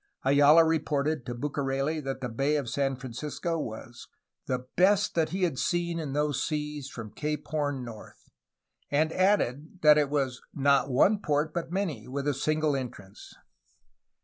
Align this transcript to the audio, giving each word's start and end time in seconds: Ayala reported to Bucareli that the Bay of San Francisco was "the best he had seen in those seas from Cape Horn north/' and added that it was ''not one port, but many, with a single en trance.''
Ayala 0.25 0.65
reported 0.65 1.27
to 1.27 1.35
Bucareli 1.35 2.03
that 2.03 2.21
the 2.21 2.27
Bay 2.29 2.55
of 2.55 2.67
San 2.67 2.95
Francisco 2.95 3.59
was 3.59 4.07
"the 4.47 4.65
best 4.75 5.15
he 5.29 5.43
had 5.43 5.59
seen 5.59 5.99
in 5.99 6.13
those 6.13 6.43
seas 6.43 6.89
from 6.89 7.11
Cape 7.13 7.47
Horn 7.49 7.85
north/' 7.85 8.31
and 8.89 9.13
added 9.13 9.83
that 9.83 9.99
it 9.99 10.09
was 10.09 10.41
''not 10.57 10.89
one 10.89 11.19
port, 11.21 11.53
but 11.53 11.71
many, 11.71 12.07
with 12.07 12.27
a 12.27 12.33
single 12.33 12.75
en 12.75 12.89
trance.'' 12.89 13.35